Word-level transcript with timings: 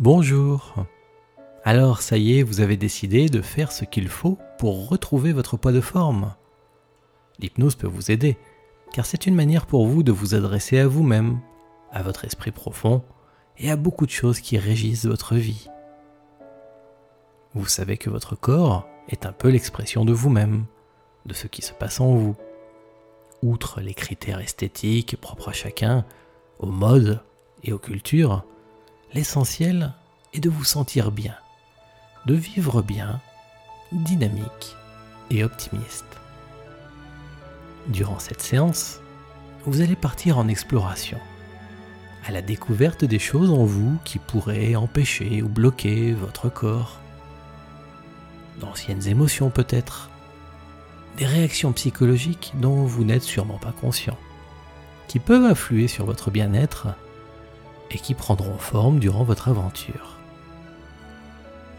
Bonjour. 0.00 0.86
Alors 1.64 2.02
ça 2.02 2.18
y 2.18 2.38
est, 2.38 2.44
vous 2.44 2.60
avez 2.60 2.76
décidé 2.76 3.28
de 3.28 3.42
faire 3.42 3.72
ce 3.72 3.84
qu'il 3.84 4.06
faut 4.06 4.38
pour 4.56 4.88
retrouver 4.88 5.32
votre 5.32 5.56
poids 5.56 5.72
de 5.72 5.80
forme. 5.80 6.36
L'hypnose 7.40 7.74
peut 7.74 7.88
vous 7.88 8.12
aider, 8.12 8.38
car 8.92 9.06
c'est 9.06 9.26
une 9.26 9.34
manière 9.34 9.66
pour 9.66 9.88
vous 9.88 10.04
de 10.04 10.12
vous 10.12 10.36
adresser 10.36 10.78
à 10.78 10.86
vous-même, 10.86 11.40
à 11.90 12.04
votre 12.04 12.24
esprit 12.24 12.52
profond 12.52 13.02
et 13.56 13.72
à 13.72 13.76
beaucoup 13.76 14.06
de 14.06 14.12
choses 14.12 14.38
qui 14.38 14.56
régissent 14.56 15.06
votre 15.06 15.34
vie. 15.34 15.68
Vous 17.54 17.66
savez 17.66 17.96
que 17.96 18.08
votre 18.08 18.36
corps 18.36 18.86
est 19.08 19.26
un 19.26 19.32
peu 19.32 19.48
l'expression 19.48 20.04
de 20.04 20.12
vous-même, 20.12 20.66
de 21.26 21.34
ce 21.34 21.48
qui 21.48 21.62
se 21.62 21.72
passe 21.72 21.98
en 21.98 22.14
vous. 22.14 22.36
Outre 23.42 23.80
les 23.80 23.94
critères 23.94 24.38
esthétiques 24.38 25.20
propres 25.20 25.48
à 25.48 25.52
chacun, 25.52 26.04
aux 26.60 26.70
modes 26.70 27.20
et 27.64 27.72
aux 27.72 27.80
cultures, 27.80 28.44
l'essentiel 29.14 29.92
est 30.34 30.40
de 30.40 30.50
vous 30.50 30.64
sentir 30.64 31.10
bien, 31.10 31.34
de 32.26 32.34
vivre 32.34 32.82
bien, 32.82 33.20
dynamique 33.92 34.76
et 35.30 35.44
optimiste. 35.44 36.04
Durant 37.88 38.18
cette 38.18 38.42
séance, 38.42 39.00
vous 39.64 39.80
allez 39.80 39.96
partir 39.96 40.38
en 40.38 40.48
exploration, 40.48 41.18
à 42.26 42.32
la 42.32 42.42
découverte 42.42 43.04
des 43.04 43.18
choses 43.18 43.50
en 43.50 43.64
vous 43.64 43.98
qui 44.04 44.18
pourraient 44.18 44.76
empêcher 44.76 45.42
ou 45.42 45.48
bloquer 45.48 46.12
votre 46.12 46.50
corps. 46.50 46.98
D'anciennes 48.60 49.06
émotions 49.08 49.50
peut-être, 49.50 50.10
des 51.16 51.26
réactions 51.26 51.72
psychologiques 51.72 52.52
dont 52.56 52.84
vous 52.84 53.04
n'êtes 53.04 53.22
sûrement 53.22 53.58
pas 53.58 53.72
conscient, 53.72 54.18
qui 55.06 55.18
peuvent 55.18 55.44
influer 55.44 55.88
sur 55.88 56.04
votre 56.04 56.30
bien-être 56.30 56.88
et 57.90 57.98
qui 57.98 58.14
prendront 58.14 58.58
forme 58.58 58.98
durant 58.98 59.24
votre 59.24 59.48
aventure. 59.48 60.18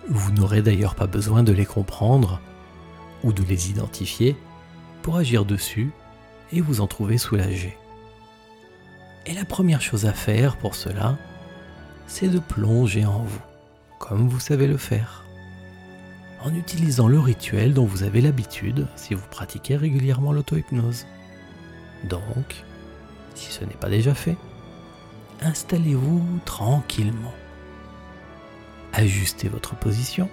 Vous 0.08 0.32
n'aurez 0.32 0.62
d'ailleurs 0.62 0.96
pas 0.96 1.08
besoin 1.08 1.44
de 1.44 1.52
les 1.52 1.66
comprendre 1.66 2.42
ou 3.24 3.32
de 3.34 3.44
les 3.44 3.70
identifier 3.70 4.36
pour 5.02 5.18
agir 5.18 5.46
dessus 5.46 5.92
et 6.52 6.62
vous 6.62 6.82
en 6.82 6.88
trouver 6.88 7.18
soulagé. 7.18 7.78
Et 9.26 9.34
la 9.34 9.46
première 9.46 9.82
chose 9.82 10.06
à 10.06 10.14
faire 10.14 10.58
pour 10.58 10.76
cela, 10.76 11.18
c'est 12.08 12.30
de 12.30 12.40
plonger 12.40 13.06
en 13.06 13.20
vous, 13.20 13.42
comme 14.00 14.28
vous 14.28 14.40
savez 14.40 14.66
le 14.66 14.78
faire, 14.78 15.26
en 16.44 16.56
utilisant 16.56 17.08
le 17.08 17.20
rituel 17.20 17.74
dont 17.74 17.86
vous 17.86 18.04
avez 18.04 18.22
l'habitude 18.22 18.88
si 18.96 19.14
vous 19.14 19.28
pratiquez 19.30 19.76
régulièrement 19.76 20.32
l'auto-hypnose. 20.32 21.06
Donc, 22.06 22.64
si 23.36 23.52
ce 23.52 23.64
n'est 23.66 23.74
pas 23.76 23.90
déjà 23.90 24.16
fait, 24.16 24.38
installez-vous 25.42 26.40
tranquillement. 26.46 27.34
Ajustez 28.94 29.48
votre 29.48 29.76
position 29.76 30.30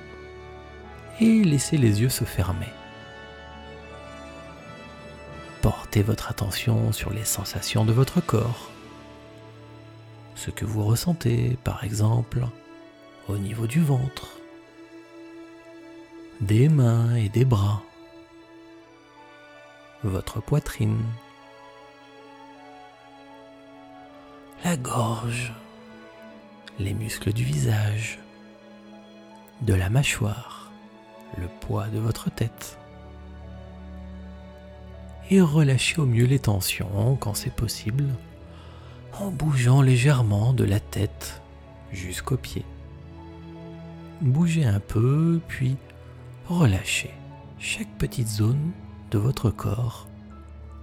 et 1.21 1.45
laissez 1.45 1.77
les 1.77 2.03
yeux 2.03 2.09
se 2.09 2.25
fermer. 2.25 2.69
Portez 5.63 6.03
votre 6.03 6.31
attention 6.31 6.93
sur 6.93 7.13
les 7.13 7.25
sensations 7.25 7.85
de 7.85 7.93
votre 7.93 8.21
corps. 8.21 8.71
Ce 10.35 10.51
que 10.51 10.65
vous 10.65 10.85
ressentez, 10.85 11.59
par 11.65 11.85
exemple, 11.85 12.47
au 13.29 13.37
niveau 13.39 13.67
du 13.67 13.81
ventre, 13.81 14.29
des 16.41 16.69
mains 16.69 17.15
et 17.17 17.29
des 17.29 17.45
bras, 17.45 17.83
votre 20.05 20.41
poitrine, 20.41 21.03
la 24.67 24.77
gorge, 24.77 25.53
les 26.81 26.93
muscles 26.93 27.33
du 27.33 27.45
visage, 27.45 28.19
de 29.61 29.73
la 29.73 29.89
mâchoire, 29.91 30.73
le 31.39 31.47
poids 31.61 31.87
de 31.87 32.01
votre 32.01 32.33
tête. 32.33 32.77
Et 35.31 35.41
relâchez 35.41 36.01
au 36.01 36.05
mieux 36.05 36.25
les 36.25 36.41
tensions 36.41 37.15
quand 37.15 37.35
c'est 37.35 37.55
possible, 37.55 38.07
en 39.21 39.31
bougeant 39.31 39.83
légèrement 39.83 40.53
de 40.53 40.65
la 40.65 40.81
tête 40.81 41.43
jusqu'aux 41.93 42.37
pieds. 42.37 42.67
Bougez 44.21 44.65
un 44.65 44.81
peu, 44.81 45.41
puis 45.47 45.77
relâchez 46.49 47.15
chaque 47.61 47.97
petite 47.99 48.29
zone 48.29 48.73
de 49.13 49.19
votre 49.19 49.51
corps 49.51 50.09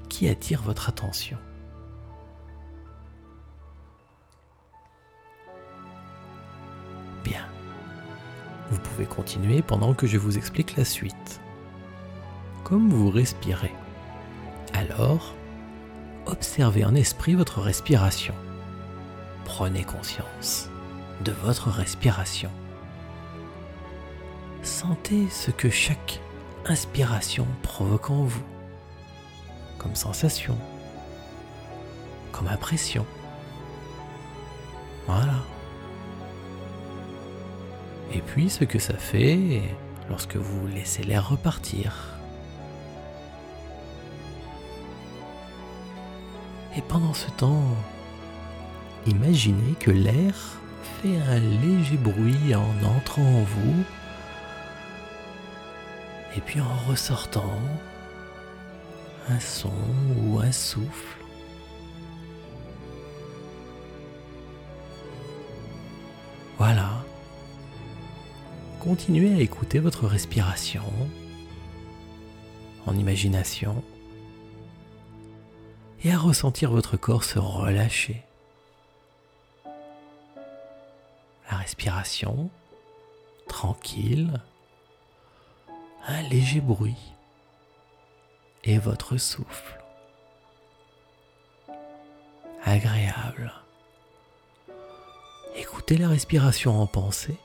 qui 0.07 0.29
attire 0.29 0.61
votre 0.61 0.87
attention. 0.87 1.37
Vous 8.73 8.79
pouvez 8.79 9.05
continuer 9.05 9.61
pendant 9.61 9.93
que 9.93 10.07
je 10.07 10.17
vous 10.17 10.37
explique 10.37 10.75
la 10.77 10.85
suite. 10.85 11.41
Comme 12.63 12.89
vous 12.89 13.09
respirez. 13.09 13.71
Alors, 14.73 15.35
observez 16.25 16.83
en 16.83 16.95
esprit 16.95 17.35
votre 17.35 17.61
respiration. 17.61 18.33
Prenez 19.45 19.83
conscience 19.83 20.69
de 21.23 21.31
votre 21.31 21.69
respiration. 21.69 22.49
Sentez 24.63 25.29
ce 25.29 25.51
que 25.51 25.69
chaque 25.69 26.19
inspiration 26.65 27.45
provoque 27.61 28.09
en 28.09 28.23
vous, 28.23 28.43
comme 29.77 29.95
sensation, 29.95 30.57
comme 32.31 32.47
impression. 32.47 33.05
Voilà 35.05 35.43
et 38.13 38.21
puis 38.21 38.49
ce 38.49 38.63
que 38.63 38.79
ça 38.79 38.93
fait 38.93 39.61
lorsque 40.09 40.35
vous 40.35 40.67
laissez 40.67 41.03
l'air 41.03 41.29
repartir. 41.29 42.17
Et 46.77 46.81
pendant 46.81 47.13
ce 47.13 47.29
temps, 47.31 47.65
imaginez 49.07 49.73
que 49.79 49.91
l'air 49.91 50.35
fait 51.01 51.17
un 51.17 51.39
léger 51.39 51.97
bruit 51.97 52.55
en 52.55 52.97
entrant 52.97 53.21
en 53.21 53.43
vous 53.43 53.83
et 56.35 56.41
puis 56.41 56.59
en 56.61 56.75
ressortant 56.89 57.59
un 59.29 59.39
son 59.39 59.73
ou 60.23 60.39
un 60.39 60.51
souffle. 60.51 61.17
Voilà 66.57 67.02
continuez 68.83 69.33
à 69.33 69.39
écouter 69.39 69.79
votre 69.79 70.07
respiration 70.07 70.83
en 72.85 72.97
imagination 72.97 73.81
et 76.03 76.11
à 76.11 76.17
ressentir 76.17 76.69
votre 76.69 76.97
corps 76.97 77.23
se 77.23 77.39
relâcher. 77.39 78.25
La 81.49 81.57
respiration, 81.59 82.49
tranquille, 83.47 84.41
un 86.05 86.21
léger 86.23 86.59
bruit 86.59 87.13
et 88.65 88.79
votre 88.79 89.15
souffle, 89.15 89.81
agréable. 92.65 93.53
Écoutez 95.55 95.97
la 95.97 96.09
respiration 96.09 96.81
en 96.81 96.85
pensée 96.85 97.37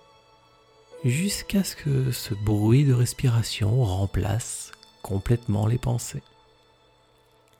jusqu'à 1.04 1.64
ce 1.64 1.76
que 1.76 2.10
ce 2.10 2.34
bruit 2.34 2.84
de 2.84 2.92
respiration 2.92 3.84
remplace 3.84 4.72
complètement 5.02 5.66
les 5.66 5.78
pensées, 5.78 6.22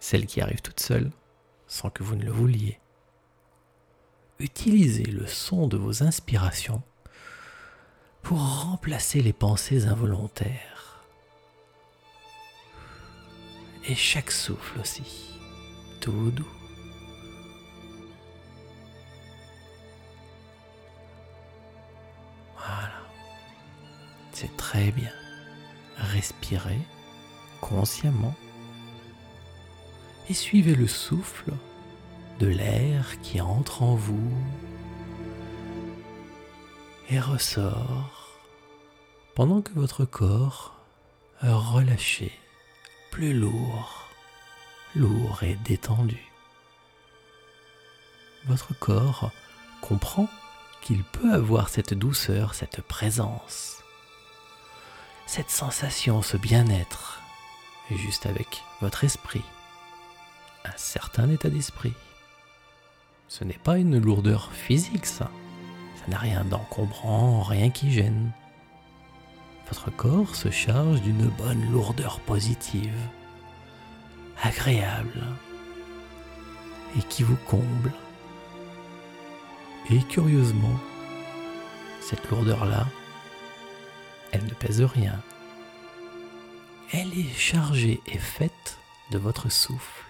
celles 0.01 0.27
qui 0.27 0.41
arrivent 0.41 0.63
toutes 0.63 0.81
seules 0.81 1.11
sans 1.67 1.91
que 1.91 2.03
vous 2.03 2.17
ne 2.17 2.25
le 2.25 2.33
vouliez. 2.33 2.79
Utilisez 4.39 5.05
le 5.05 5.27
son 5.27 5.67
de 5.67 5.77
vos 5.77 6.03
inspirations 6.03 6.83
pour 8.23 8.39
remplacer 8.39 9.21
les 9.23 9.33
pensées 9.33 9.87
involontaires. 9.87 11.05
Et 13.89 13.95
chaque 13.95 14.31
souffle 14.31 14.81
aussi, 14.81 15.39
tout 16.01 16.31
doux. 16.31 16.47
Très 24.69 24.91
bien. 24.91 25.13
Respirez 25.97 26.81
consciemment 27.63 28.35
et 30.29 30.35
suivez 30.35 30.75
le 30.75 30.87
souffle 30.87 31.53
de 32.39 32.49
l'air 32.49 33.19
qui 33.23 33.41
entre 33.41 33.83
en 33.83 33.95
vous 33.95 34.31
et 37.09 37.19
ressort 37.19 38.39
pendant 39.35 39.63
que 39.63 39.73
votre 39.73 40.05
corps 40.05 40.77
relâché, 41.41 42.31
plus 43.11 43.33
lourd, 43.33 44.11
lourd 44.95 45.43
et 45.45 45.57
détendu. 45.65 46.31
Votre 48.47 48.79
corps 48.79 49.31
comprend 49.81 50.29
qu'il 50.83 51.03
peut 51.05 51.33
avoir 51.33 51.71
cette 51.71 51.95
douceur, 51.95 52.53
cette 52.53 52.83
présence, 52.83 53.79
cette 55.29 55.51
sensation, 55.51 56.23
ce 56.23 56.39
bien-être, 56.39 57.21
juste 57.91 58.25
avec 58.25 58.65
votre 58.81 59.05
esprit, 59.05 59.45
un 60.65 60.77
certain 60.77 61.29
état 61.29 61.51
d'esprit. 61.51 61.93
Ce 63.29 63.45
n'est 63.45 63.53
pas 63.53 63.77
une 63.77 63.99
lourdeur 63.99 64.51
physique, 64.53 65.05
ça. 65.05 65.31
Ça 65.97 66.11
n'a 66.11 66.17
rien 66.17 66.45
d'encombrant, 66.45 67.43
rien 67.43 67.69
qui 67.69 67.93
gêne. 67.93 68.33
Votre 69.69 69.91
corps 69.91 70.35
se 70.35 70.51
charge 70.51 71.03
d'une 71.03 71.29
bonne 71.29 71.71
lourdeur 71.71 72.21
positive, 72.21 72.99
agréable, 74.43 75.27
et 76.97 77.03
qui 77.03 77.23
vous 77.23 77.37
comble. 77.47 77.93
Et 79.91 79.99
curieusement, 80.05 80.81
cette 82.01 82.31
lourdeur-là, 82.31 82.87
elle 84.33 84.45
ne 84.45 84.55
pèse 84.55 84.83
rien. 84.83 85.21
Elle 86.93 87.19
est 87.19 87.35
chargée 87.37 88.01
et 88.07 88.19
faite 88.19 88.79
de 89.11 89.19
votre 89.19 89.51
souffle. 89.51 90.05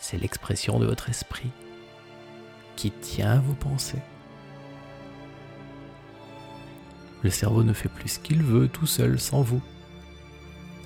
C'est 0.00 0.18
l'expression 0.18 0.78
de 0.78 0.86
votre 0.86 1.08
esprit 1.08 1.50
qui 2.76 2.90
tient 2.90 3.40
vos 3.40 3.54
pensées. 3.54 4.02
Le 7.22 7.30
cerveau 7.30 7.64
ne 7.64 7.72
fait 7.72 7.88
plus 7.88 8.08
ce 8.08 8.18
qu'il 8.18 8.42
veut 8.42 8.68
tout 8.68 8.86
seul 8.86 9.20
sans 9.20 9.42
vous, 9.42 9.60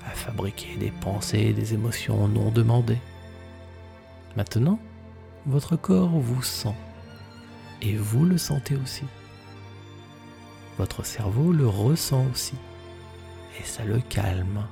à 0.05 0.09
fabriquer 0.09 0.75
des 0.75 0.91
pensées 0.91 1.39
et 1.39 1.53
des 1.53 1.73
émotions 1.73 2.27
non 2.27 2.51
demandées. 2.51 2.99
Maintenant, 4.35 4.79
votre 5.45 5.77
corps 5.77 6.09
vous 6.09 6.43
sent 6.43 6.75
et 7.81 7.95
vous 7.95 8.25
le 8.25 8.37
sentez 8.37 8.75
aussi. 8.75 9.03
Votre 10.77 11.05
cerveau 11.05 11.53
le 11.53 11.67
ressent 11.67 12.25
aussi 12.31 12.55
et 13.59 13.63
ça 13.63 13.83
le 13.85 13.99
calme. 14.09 14.65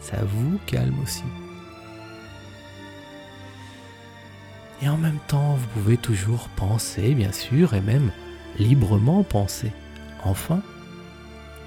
Ça 0.00 0.18
vous 0.24 0.58
calme 0.66 0.98
aussi. 1.02 1.22
Et 4.82 4.88
en 4.88 4.96
même 4.96 5.20
temps, 5.28 5.54
vous 5.54 5.66
pouvez 5.68 5.96
toujours 5.96 6.48
penser, 6.56 7.14
bien 7.14 7.30
sûr, 7.30 7.74
et 7.74 7.80
même 7.80 8.10
librement 8.58 9.22
penser. 9.22 9.72
Enfin, 10.24 10.60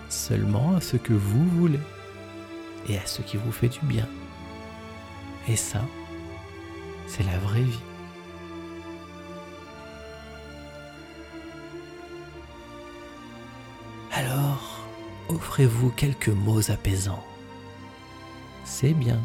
seulement 0.09 0.75
à 0.75 0.81
ce 0.81 0.97
que 0.97 1.13
vous 1.13 1.47
voulez 1.51 1.79
et 2.89 2.97
à 2.97 3.05
ce 3.05 3.21
qui 3.21 3.37
vous 3.37 3.53
fait 3.53 3.69
du 3.69 3.79
bien. 3.83 4.07
Et 5.47 5.55
ça, 5.55 5.81
c'est 7.07 7.23
la 7.23 7.37
vraie 7.37 7.61
vie. 7.61 7.79
Alors, 14.17 14.79
offrez-vous 15.27 15.89
quelques 15.89 16.29
mots 16.29 16.71
apaisants. 16.71 17.23
C'est 18.63 18.93
bien. 18.93 19.19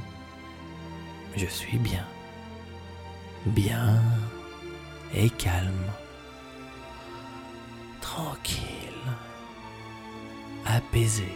Je 1.36 1.46
suis 1.46 1.78
bien. 1.78 2.04
Bien 3.46 4.02
et 5.14 5.30
calme. 5.30 5.92
Tranquille. 8.00 8.66
Apaisé. 10.66 11.28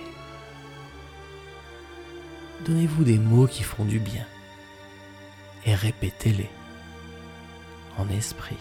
Donnez-vous 2.67 3.05
des 3.05 3.19
mots 3.19 3.47
qui 3.47 3.63
font 3.63 3.85
du 3.85 4.01
bien 4.01 4.27
et 5.65 5.77
répétez-les 5.77 6.51
en 7.99 8.09
esprit. 8.09 8.59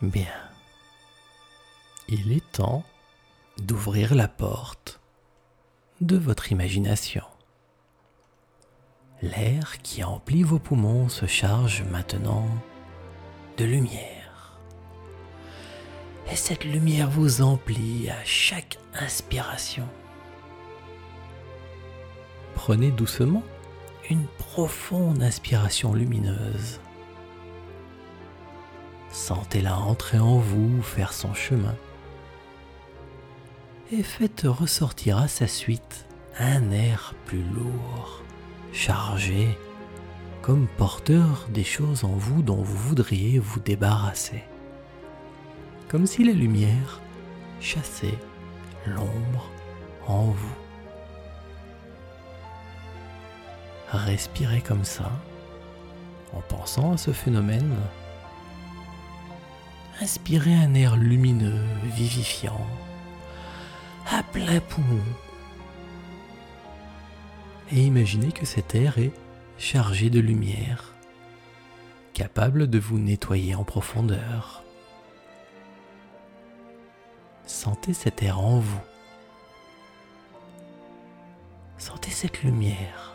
Bien. 0.00 0.32
Il 2.06 2.30
est 2.30 2.52
temps 2.52 2.84
d'ouvrir 3.60 4.14
la 4.14 4.28
porte 4.28 5.00
de 6.00 6.16
votre 6.16 6.52
imagination. 6.52 7.24
L'air 9.22 9.82
qui 9.82 10.04
emplit 10.04 10.44
vos 10.44 10.60
poumons 10.60 11.08
se 11.08 11.26
charge 11.26 11.82
maintenant 11.82 12.46
de 13.56 13.64
lumière. 13.64 14.56
Et 16.30 16.36
cette 16.36 16.64
lumière 16.64 17.10
vous 17.10 17.42
emplit 17.42 18.08
à 18.08 18.24
chaque 18.24 18.78
inspiration. 18.94 19.88
Prenez 22.54 22.92
doucement 22.92 23.42
une 24.10 24.28
profonde 24.38 25.24
inspiration 25.24 25.92
lumineuse 25.92 26.78
Sentez-la 29.18 29.76
entrer 29.76 30.20
en 30.20 30.38
vous, 30.38 30.80
faire 30.80 31.12
son 31.12 31.34
chemin. 31.34 31.74
Et 33.90 34.04
faites 34.04 34.44
ressortir 34.46 35.18
à 35.18 35.26
sa 35.26 35.48
suite 35.48 36.06
un 36.38 36.70
air 36.70 37.14
plus 37.26 37.42
lourd, 37.42 38.22
chargé, 38.72 39.58
comme 40.40 40.68
porteur 40.78 41.48
des 41.50 41.64
choses 41.64 42.04
en 42.04 42.12
vous 42.12 42.42
dont 42.42 42.62
vous 42.62 42.76
voudriez 42.76 43.40
vous 43.40 43.58
débarrasser. 43.58 44.44
Comme 45.88 46.06
si 46.06 46.22
la 46.22 46.32
lumière 46.32 47.00
chassait 47.60 48.18
l'ombre 48.86 49.50
en 50.06 50.26
vous. 50.26 50.56
Respirez 53.90 54.60
comme 54.60 54.84
ça, 54.84 55.10
en 56.32 56.40
pensant 56.40 56.92
à 56.92 56.96
ce 56.96 57.10
phénomène 57.10 57.74
Inspirez 60.00 60.54
un 60.54 60.74
air 60.74 60.96
lumineux, 60.96 61.64
vivifiant, 61.82 62.64
à 64.08 64.22
plein 64.22 64.60
poumon. 64.60 65.02
Et 67.72 67.82
imaginez 67.82 68.30
que 68.30 68.46
cet 68.46 68.76
air 68.76 68.98
est 68.98 69.12
chargé 69.58 70.08
de 70.08 70.20
lumière, 70.20 70.94
capable 72.14 72.70
de 72.70 72.78
vous 72.78 72.98
nettoyer 72.98 73.56
en 73.56 73.64
profondeur. 73.64 74.62
Sentez 77.44 77.92
cet 77.92 78.22
air 78.22 78.38
en 78.38 78.60
vous. 78.60 78.80
Sentez 81.76 82.10
cette 82.10 82.44
lumière. 82.44 83.14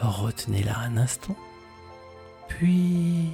Retenez-la 0.00 0.78
un 0.78 0.96
instant, 0.96 1.36
puis 2.48 3.30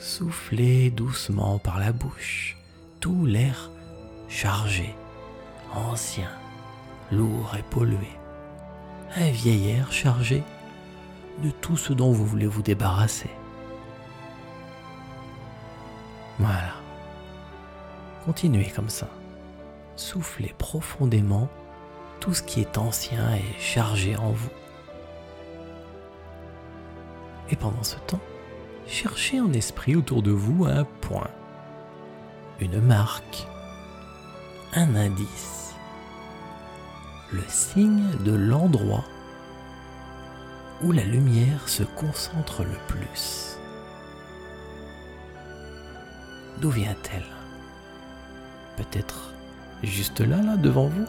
Soufflez 0.00 0.88
doucement 0.88 1.58
par 1.58 1.78
la 1.78 1.92
bouche 1.92 2.56
tout 3.00 3.26
l'air 3.26 3.70
chargé, 4.30 4.94
ancien, 5.74 6.30
lourd 7.12 7.54
et 7.58 7.62
pollué. 7.62 8.08
Un 9.16 9.30
vieil 9.30 9.68
air 9.68 9.92
chargé 9.92 10.42
de 11.44 11.50
tout 11.50 11.76
ce 11.76 11.92
dont 11.92 12.12
vous 12.12 12.24
voulez 12.24 12.46
vous 12.46 12.62
débarrasser. 12.62 13.28
Voilà. 16.38 16.76
Continuez 18.24 18.72
comme 18.74 18.88
ça. 18.88 19.08
Soufflez 19.96 20.54
profondément 20.56 21.50
tout 22.20 22.32
ce 22.32 22.42
qui 22.42 22.62
est 22.62 22.78
ancien 22.78 23.34
et 23.34 23.60
chargé 23.60 24.16
en 24.16 24.30
vous. 24.30 24.50
Et 27.50 27.56
pendant 27.56 27.82
ce 27.82 27.96
temps, 28.06 28.20
cherchez 28.90 29.40
en 29.40 29.52
esprit 29.52 29.94
autour 29.94 30.20
de 30.20 30.32
vous 30.32 30.66
un 30.66 30.84
point, 31.00 31.30
une 32.60 32.80
marque, 32.80 33.46
un 34.74 34.96
indice, 34.96 35.74
le 37.32 37.42
signe 37.48 38.10
de 38.24 38.32
l'endroit 38.32 39.04
où 40.82 40.90
la 40.90 41.04
lumière 41.04 41.68
se 41.68 41.84
concentre 41.84 42.64
le 42.64 42.76
plus. 42.88 43.56
D'où 46.60 46.70
vient-elle? 46.70 47.26
Peut-être 48.76 49.32
juste 49.84 50.20
là, 50.20 50.42
là, 50.42 50.56
devant 50.56 50.88
vous? 50.88 51.06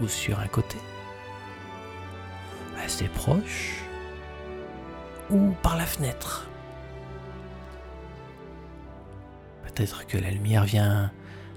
Ou 0.00 0.06
sur 0.06 0.38
un 0.38 0.46
côté? 0.46 0.78
Assez 2.84 3.08
proche? 3.08 3.82
Ou 5.32 5.54
par 5.62 5.76
la 5.76 5.86
fenêtre. 5.86 6.46
Peut-être 9.64 10.06
que 10.06 10.18
la 10.18 10.30
lumière 10.30 10.64
vient 10.64 11.10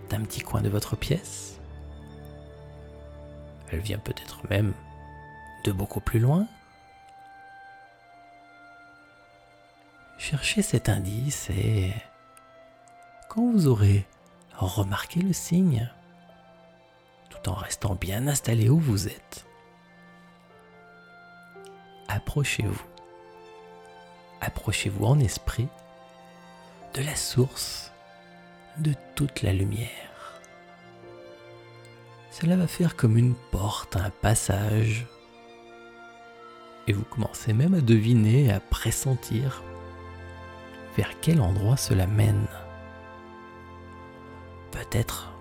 d'un 0.09 0.21
petit 0.21 0.41
coin 0.41 0.61
de 0.61 0.69
votre 0.69 0.95
pièce. 0.95 1.59
Elle 3.71 3.79
vient 3.79 3.99
peut-être 3.99 4.47
même 4.49 4.73
de 5.65 5.71
beaucoup 5.71 5.99
plus 5.99 6.19
loin. 6.19 6.47
Cherchez 10.17 10.61
cet 10.61 10.87
indice 10.87 11.49
et 11.49 11.91
quand 13.29 13.51
vous 13.51 13.67
aurez 13.67 14.07
remarqué 14.53 15.19
le 15.19 15.33
signe, 15.33 15.91
tout 17.29 17.49
en 17.49 17.53
restant 17.53 17.95
bien 17.95 18.27
installé 18.27 18.69
où 18.69 18.79
vous 18.79 19.07
êtes, 19.07 19.45
approchez-vous. 22.07 22.94
Approchez-vous 24.41 25.05
en 25.05 25.19
esprit 25.19 25.67
de 26.93 27.01
la 27.01 27.15
source 27.15 27.91
de 28.77 28.93
toute 29.15 29.41
la 29.41 29.53
lumière. 29.53 29.89
Cela 32.31 32.57
va 32.57 32.67
faire 32.67 32.95
comme 32.95 33.17
une 33.17 33.35
porte, 33.51 33.95
un 33.95 34.09
passage. 34.09 35.05
Et 36.87 36.93
vous 36.93 37.05
commencez 37.05 37.53
même 37.53 37.73
à 37.73 37.81
deviner, 37.81 38.51
à 38.51 38.59
pressentir 38.59 39.63
vers 40.97 41.19
quel 41.21 41.41
endroit 41.41 41.77
cela 41.77 42.07
mène. 42.07 42.47
Peut-être 44.71 45.31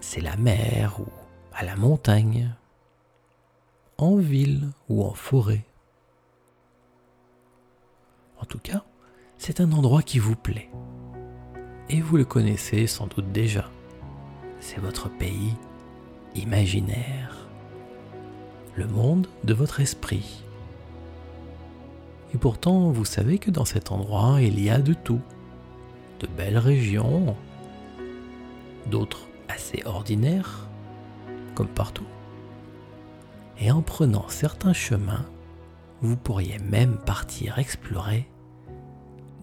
c'est 0.00 0.20
la 0.20 0.36
mer 0.36 1.00
ou 1.00 1.06
à 1.54 1.64
la 1.64 1.76
montagne, 1.76 2.54
en 3.98 4.16
ville 4.16 4.70
ou 4.88 5.04
en 5.04 5.14
forêt. 5.14 5.64
En 8.42 8.44
tout 8.44 8.58
cas, 8.58 8.82
c'est 9.38 9.60
un 9.60 9.70
endroit 9.70 10.02
qui 10.02 10.18
vous 10.18 10.34
plaît. 10.34 10.68
Et 11.88 12.00
vous 12.00 12.16
le 12.16 12.24
connaissez 12.24 12.88
sans 12.88 13.06
doute 13.06 13.30
déjà. 13.30 13.70
C'est 14.58 14.80
votre 14.80 15.08
pays 15.08 15.54
imaginaire, 16.34 17.46
le 18.74 18.86
monde 18.86 19.28
de 19.44 19.54
votre 19.54 19.80
esprit. 19.80 20.42
Et 22.34 22.38
pourtant, 22.38 22.90
vous 22.90 23.04
savez 23.04 23.38
que 23.38 23.50
dans 23.50 23.64
cet 23.64 23.92
endroit, 23.92 24.40
il 24.40 24.60
y 24.60 24.70
a 24.70 24.80
de 24.80 24.94
tout. 24.94 25.20
De 26.18 26.26
belles 26.26 26.58
régions, 26.58 27.36
d'autres 28.86 29.28
assez 29.48 29.82
ordinaires, 29.84 30.68
comme 31.54 31.68
partout. 31.68 32.06
Et 33.60 33.70
en 33.70 33.82
prenant 33.82 34.28
certains 34.28 34.72
chemins, 34.72 35.26
vous 36.00 36.16
pourriez 36.16 36.58
même 36.58 36.96
partir 36.96 37.58
explorer 37.58 38.26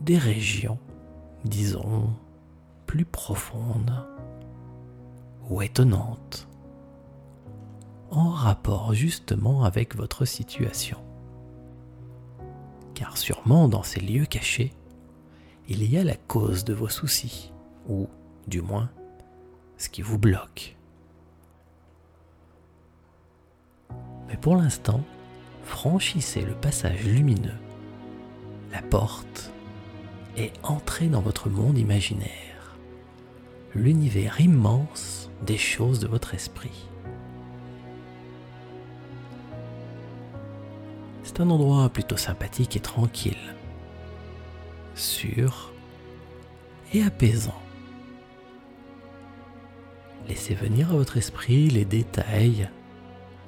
des 0.01 0.17
régions, 0.17 0.79
disons, 1.43 2.09
plus 2.85 3.05
profondes 3.05 4.05
ou 5.49 5.61
étonnantes, 5.61 6.47
en 8.11 8.29
rapport 8.29 8.93
justement 8.93 9.63
avec 9.63 9.95
votre 9.95 10.25
situation. 10.25 10.97
Car 12.93 13.17
sûrement 13.17 13.67
dans 13.67 13.83
ces 13.83 13.99
lieux 13.99 14.25
cachés, 14.25 14.73
il 15.67 15.83
y 15.83 15.97
a 15.97 16.03
la 16.03 16.15
cause 16.15 16.63
de 16.63 16.73
vos 16.73 16.89
soucis, 16.89 17.53
ou 17.87 18.07
du 18.47 18.61
moins 18.61 18.89
ce 19.77 19.89
qui 19.89 20.01
vous 20.01 20.17
bloque. 20.17 20.75
Mais 24.27 24.37
pour 24.37 24.55
l'instant, 24.55 25.01
franchissez 25.63 26.41
le 26.41 26.53
passage 26.53 27.03
lumineux, 27.05 27.57
la 28.71 28.81
porte 28.81 29.51
et 30.37 30.51
entrez 30.63 31.07
dans 31.07 31.21
votre 31.21 31.49
monde 31.49 31.77
imaginaire, 31.77 32.77
l'univers 33.75 34.39
immense 34.39 35.29
des 35.45 35.57
choses 35.57 35.99
de 35.99 36.07
votre 36.07 36.33
esprit. 36.33 36.87
C'est 41.23 41.41
un 41.41 41.49
endroit 41.49 41.89
plutôt 41.89 42.17
sympathique 42.17 42.75
et 42.75 42.79
tranquille, 42.79 43.55
sûr 44.95 45.71
et 46.93 47.03
apaisant. 47.03 47.61
Laissez 50.27 50.53
venir 50.53 50.91
à 50.91 50.93
votre 50.93 51.17
esprit 51.17 51.69
les 51.69 51.85
détails 51.85 52.69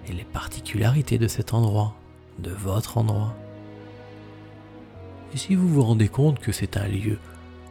et 0.08 0.14
les 0.14 0.24
particularités 0.24 1.18
de 1.18 1.28
cet 1.28 1.54
endroit, 1.54 1.96
de 2.40 2.52
votre 2.52 2.98
endroit. 2.98 3.36
Et 5.34 5.38
si 5.38 5.56
vous 5.56 5.68
vous 5.68 5.84
rendez 5.84 6.10
compte 6.10 6.40
que 6.40 6.52
c'est 6.52 6.78
un 6.78 6.88
lieu 6.88 7.18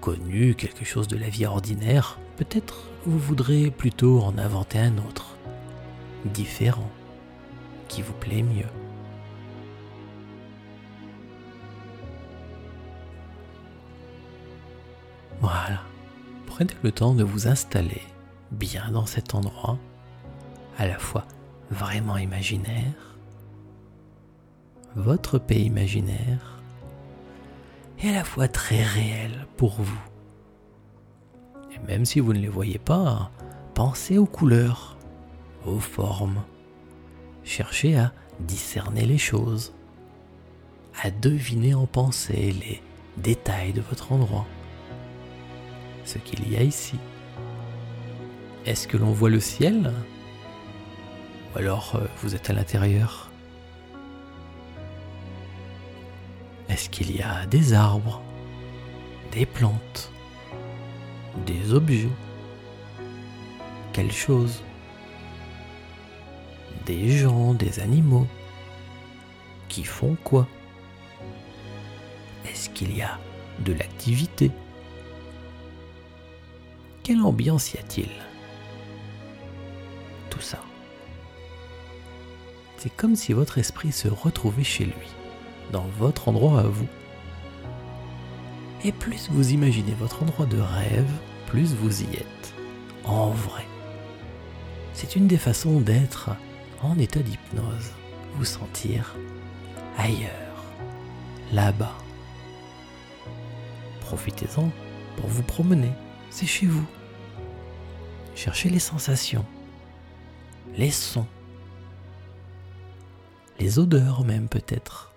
connu, 0.00 0.54
quelque 0.54 0.84
chose 0.84 1.08
de 1.08 1.16
la 1.16 1.28
vie 1.28 1.44
ordinaire, 1.44 2.18
peut-être 2.36 2.84
vous 3.04 3.18
voudrez 3.18 3.70
plutôt 3.70 4.20
en 4.20 4.38
inventer 4.38 4.78
un 4.78 4.96
autre, 4.98 5.36
différent, 6.24 6.90
qui 7.88 8.00
vous 8.02 8.14
plaît 8.14 8.42
mieux. 8.42 8.68
Voilà, 15.40 15.80
prenez 16.46 16.74
le 16.82 16.92
temps 16.92 17.14
de 17.14 17.24
vous 17.24 17.48
installer 17.48 18.02
bien 18.52 18.90
dans 18.90 19.06
cet 19.06 19.34
endroit, 19.34 19.78
à 20.78 20.86
la 20.86 20.98
fois 20.98 21.24
vraiment 21.70 22.16
imaginaire, 22.16 23.16
votre 24.96 25.38
pays 25.38 25.64
imaginaire, 25.64 26.59
et 28.02 28.08
à 28.08 28.12
la 28.12 28.24
fois 28.24 28.48
très 28.48 28.82
réel 28.82 29.46
pour 29.56 29.80
vous. 29.80 30.00
Et 31.72 31.78
même 31.86 32.04
si 32.04 32.20
vous 32.20 32.32
ne 32.32 32.38
les 32.38 32.48
voyez 32.48 32.78
pas, 32.78 33.30
pensez 33.74 34.18
aux 34.18 34.26
couleurs, 34.26 34.96
aux 35.66 35.78
formes. 35.78 36.42
Cherchez 37.44 37.96
à 37.96 38.12
discerner 38.40 39.04
les 39.04 39.18
choses, 39.18 39.74
à 41.02 41.10
deviner 41.10 41.74
en 41.74 41.86
pensée 41.86 42.52
les 42.52 42.82
détails 43.16 43.72
de 43.72 43.80
votre 43.80 44.12
endroit, 44.12 44.46
ce 46.04 46.18
qu'il 46.18 46.50
y 46.50 46.56
a 46.56 46.62
ici. 46.62 46.96
Est-ce 48.66 48.88
que 48.88 48.96
l'on 48.96 49.12
voit 49.12 49.30
le 49.30 49.40
ciel? 49.40 49.92
Ou 51.54 51.58
alors 51.58 51.96
euh, 51.96 52.06
vous 52.22 52.34
êtes 52.34 52.50
à 52.50 52.52
l'intérieur? 52.52 53.29
Est-ce 56.80 56.88
qu'il 56.88 57.14
y 57.14 57.20
a 57.20 57.44
des 57.44 57.74
arbres, 57.74 58.22
des 59.32 59.44
plantes, 59.44 60.10
des 61.44 61.74
objets 61.74 62.08
Quelle 63.92 64.10
chose 64.10 64.62
Des 66.86 67.10
gens, 67.10 67.52
des 67.52 67.80
animaux 67.80 68.26
Qui 69.68 69.84
font 69.84 70.16
quoi? 70.24 70.48
Est-ce 72.46 72.70
qu'il 72.70 72.96
y 72.96 73.02
a 73.02 73.18
de 73.58 73.74
l'activité? 73.74 74.50
Quelle 77.02 77.20
ambiance 77.20 77.74
y 77.74 77.76
a-t-il? 77.76 78.08
Ça. 80.40 80.62
C'est 82.78 82.96
comme 82.96 83.16
si 83.16 83.34
votre 83.34 83.58
esprit 83.58 83.92
se 83.92 84.08
retrouvait 84.08 84.64
chez 84.64 84.86
lui, 84.86 85.19
dans 85.72 85.86
votre 85.98 86.28
endroit 86.28 86.60
à 86.60 86.64
vous. 86.64 86.88
Et 88.84 88.92
plus 88.92 89.28
vous 89.30 89.52
imaginez 89.52 89.92
votre 89.92 90.22
endroit 90.22 90.46
de 90.46 90.58
rêve, 90.58 91.10
plus 91.46 91.74
vous 91.74 92.02
y 92.02 92.14
êtes, 92.14 92.54
en 93.04 93.28
vrai. 93.28 93.66
C'est 94.94 95.16
une 95.16 95.26
des 95.26 95.38
façons 95.38 95.80
d'être 95.80 96.30
en 96.82 96.98
état 96.98 97.20
d'hypnose, 97.20 97.90
vous 98.34 98.44
sentir 98.44 99.16
ailleurs, 99.98 100.64
là-bas. 101.52 101.96
Profitez-en 104.00 104.70
pour 105.16 105.28
vous 105.28 105.42
promener, 105.42 105.92
c'est 106.30 106.46
chez 106.46 106.66
vous. 106.66 106.86
Cherchez 108.34 108.70
les 108.70 108.78
sensations, 108.78 109.44
les 110.76 110.90
sons, 110.90 111.26
les 113.58 113.78
odeurs 113.78 114.24
même 114.24 114.48
peut-être. 114.48 115.09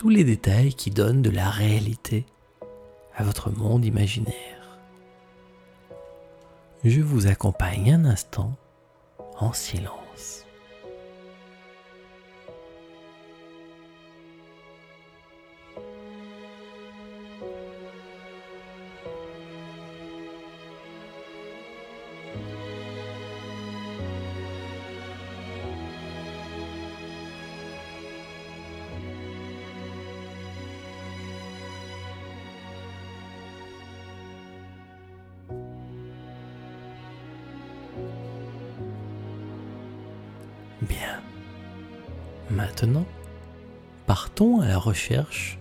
Tous 0.00 0.08
les 0.08 0.24
détails 0.24 0.72
qui 0.72 0.90
donnent 0.90 1.20
de 1.20 1.28
la 1.28 1.50
réalité 1.50 2.24
à 3.14 3.22
votre 3.22 3.50
monde 3.50 3.84
imaginaire. 3.84 4.78
Je 6.84 7.02
vous 7.02 7.26
accompagne 7.26 7.92
un 7.92 8.06
instant 8.06 8.56
en 9.36 9.52
silence. 9.52 10.46
Bien. 40.90 41.22
Maintenant, 42.50 43.06
partons 44.06 44.60
à 44.60 44.66
la 44.66 44.76
recherche 44.76 45.58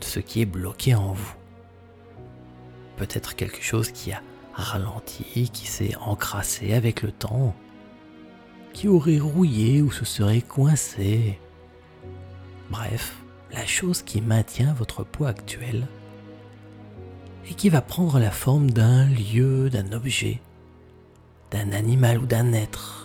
de 0.00 0.04
ce 0.04 0.18
qui 0.18 0.42
est 0.42 0.46
bloqué 0.46 0.96
en 0.96 1.12
vous. 1.12 1.34
Peut-être 2.96 3.36
quelque 3.36 3.62
chose 3.62 3.92
qui 3.92 4.12
a 4.12 4.20
ralenti, 4.52 5.48
qui 5.50 5.68
s'est 5.68 5.94
encrassé 5.96 6.74
avec 6.74 7.02
le 7.02 7.12
temps, 7.12 7.54
qui 8.72 8.88
aurait 8.88 9.20
rouillé 9.20 9.80
ou 9.80 9.92
se 9.92 10.04
serait 10.04 10.42
coincé. 10.42 11.38
Bref, 12.68 13.14
la 13.52 13.64
chose 13.64 14.02
qui 14.02 14.20
maintient 14.20 14.74
votre 14.74 15.04
poids 15.04 15.28
actuel 15.28 15.86
et 17.48 17.54
qui 17.54 17.68
va 17.68 17.80
prendre 17.80 18.18
la 18.18 18.32
forme 18.32 18.70
d'un 18.70 19.06
lieu, 19.06 19.70
d'un 19.70 19.92
objet, 19.92 20.40
d'un 21.52 21.70
animal 21.70 22.18
ou 22.18 22.26
d'un 22.26 22.52
être. 22.52 23.01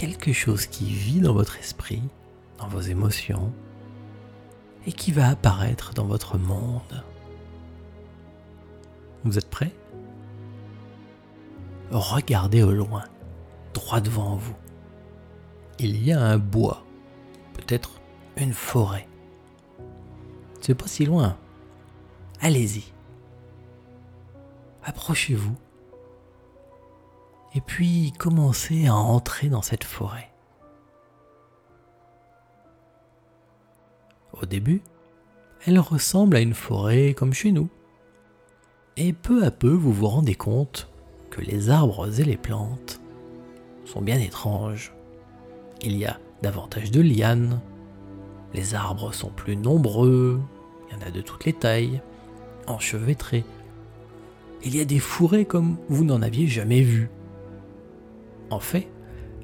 Quelque 0.00 0.32
chose 0.32 0.64
qui 0.64 0.86
vit 0.86 1.20
dans 1.20 1.34
votre 1.34 1.58
esprit, 1.58 2.00
dans 2.56 2.68
vos 2.68 2.80
émotions, 2.80 3.52
et 4.86 4.92
qui 4.92 5.12
va 5.12 5.28
apparaître 5.28 5.92
dans 5.92 6.06
votre 6.06 6.38
monde. 6.38 7.04
Vous 9.24 9.36
êtes 9.36 9.50
prêts? 9.50 9.74
Regardez 11.90 12.62
au 12.62 12.72
loin, 12.72 13.04
droit 13.74 14.00
devant 14.00 14.36
vous. 14.36 14.56
Il 15.78 16.02
y 16.02 16.12
a 16.12 16.22
un 16.22 16.38
bois, 16.38 16.82
peut-être 17.52 18.00
une 18.38 18.54
forêt. 18.54 19.06
C'est 20.62 20.74
pas 20.74 20.88
si 20.88 21.04
loin. 21.04 21.36
Allez-y. 22.40 22.84
Approchez-vous. 24.82 25.58
Et 27.54 27.60
puis 27.60 28.12
commencez 28.18 28.86
à 28.86 28.94
entrer 28.94 29.48
dans 29.48 29.62
cette 29.62 29.84
forêt. 29.84 30.30
Au 34.40 34.46
début, 34.46 34.82
elle 35.66 35.78
ressemble 35.78 36.36
à 36.36 36.40
une 36.40 36.54
forêt 36.54 37.14
comme 37.14 37.34
chez 37.34 37.52
nous. 37.52 37.68
Et 38.96 39.12
peu 39.12 39.44
à 39.44 39.50
peu, 39.50 39.70
vous 39.70 39.92
vous 39.92 40.06
rendez 40.06 40.34
compte 40.34 40.88
que 41.30 41.40
les 41.40 41.70
arbres 41.70 42.20
et 42.20 42.24
les 42.24 42.36
plantes 42.36 43.00
sont 43.84 44.02
bien 44.02 44.18
étranges. 44.18 44.92
Il 45.82 45.96
y 45.96 46.06
a 46.06 46.18
davantage 46.42 46.90
de 46.90 47.00
lianes, 47.00 47.60
les 48.54 48.74
arbres 48.74 49.12
sont 49.12 49.30
plus 49.30 49.56
nombreux, 49.56 50.40
il 50.88 50.94
y 50.94 51.02
en 51.02 51.06
a 51.06 51.10
de 51.10 51.20
toutes 51.20 51.44
les 51.44 51.52
tailles, 51.52 52.00
enchevêtrés. 52.66 53.44
Il 54.64 54.76
y 54.76 54.80
a 54.80 54.84
des 54.84 54.98
fourrés 54.98 55.44
comme 55.44 55.76
vous 55.88 56.04
n'en 56.04 56.22
aviez 56.22 56.46
jamais 56.46 56.82
vu. 56.82 57.10
En 58.50 58.60
fait, 58.60 58.88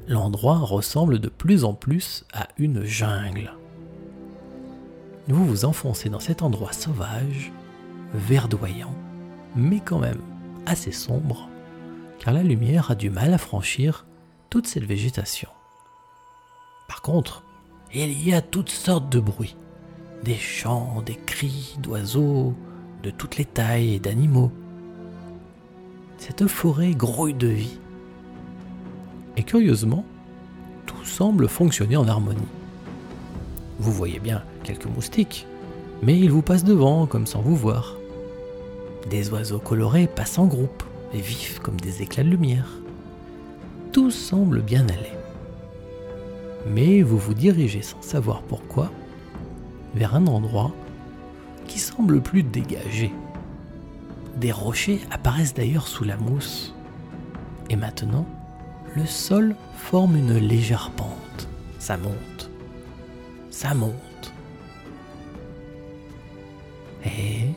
l'endroit 0.09 0.59
ressemble 0.59 1.19
de 1.19 1.29
plus 1.29 1.65
en 1.65 1.75
plus 1.75 2.25
à 2.33 2.49
une 2.59 2.85
jungle. 2.85 3.53
Vous 5.29 5.45
vous 5.45 5.65
enfoncez 5.65 6.09
dans 6.09 6.21
cet 6.21 6.43
endroit 6.43 6.73
sauvage, 6.73 7.53
verdoyant, 8.15 8.95
mais 9.57 9.81
quand 9.81 9.99
même 9.99 10.21
assez 10.67 10.93
sombre, 10.93 11.49
car 12.19 12.35
la 12.35 12.43
lumière 12.43 12.91
a 12.91 12.95
du 12.95 13.11
mal 13.11 13.33
à 13.33 13.39
franchir 13.39 14.07
toute 14.51 14.67
cette 14.67 14.85
végétation. 14.85 15.49
Par 16.89 17.03
contre, 17.03 17.43
il 17.93 18.27
y 18.27 18.35
a 18.35 18.43
toutes 18.43 18.71
sortes 18.71 19.09
de 19.11 19.21
bruits, 19.21 19.57
des 20.23 20.37
chants, 20.37 21.03
des 21.05 21.17
cris 21.17 21.77
d'oiseaux, 21.81 22.55
de 23.03 23.11
toutes 23.11 23.37
les 23.37 23.45
tailles 23.45 23.95
et 23.95 23.99
d'animaux. 23.99 24.53
Cette 26.19 26.47
forêt 26.47 26.93
grouille 26.93 27.35
de 27.35 27.49
vie. 27.49 27.79
Et 29.37 29.43
curieusement, 29.43 30.05
tout 30.87 31.05
semble 31.05 31.49
fonctionner 31.49 31.97
en 31.97 32.09
harmonie. 32.09 32.41
Vous 33.79 33.93
voyez 33.93 34.19
bien 34.19 34.43
quelques 34.63 34.87
moustiques, 34.87 35.47
mais 36.03 36.19
ils 36.19 36.31
vous 36.31 36.43
passent 36.43 36.65
devant 36.65 37.07
comme 37.07 37.27
sans 37.27 37.43
vous 37.43 37.57
voir. 37.57 37.97
Des 39.11 39.31
oiseaux 39.31 39.59
colorés 39.59 40.07
passent 40.07 40.39
en 40.39 40.47
groupe 40.47 40.83
et 41.13 41.21
vifs 41.21 41.59
comme 41.61 41.81
des 41.81 42.03
éclats 42.03 42.25
de 42.25 42.31
lumière. 42.31 42.69
Tout 43.93 44.11
semble 44.11 44.63
bien 44.63 44.87
aller. 44.89 45.13
Mais 46.69 47.03
vous 47.03 47.19
vous 47.19 47.35
dirigez 47.35 47.83
sans 47.83 48.03
savoir 48.03 48.43
pourquoi 48.43 48.91
vers 49.95 50.15
un 50.15 50.27
endroit 50.27 50.73
qui 51.67 51.79
semble 51.79 52.21
plus 52.21 52.43
dégagé. 52.43 53.13
Des 54.37 54.53
rochers 54.53 55.01
apparaissent 55.11 55.55
d'ailleurs 55.55 55.89
sous 55.89 56.05
la 56.05 56.17
mousse. 56.17 56.75
Et 57.71 57.77
maintenant, 57.77 58.27
le 58.97 59.05
sol 59.05 59.55
forme 59.77 60.17
une 60.17 60.39
légère 60.39 60.91
pente. 60.97 61.49
Ça 61.79 61.99
monte. 61.99 62.51
Ça 63.51 63.75
monte. 63.75 64.33
Et 67.05 67.51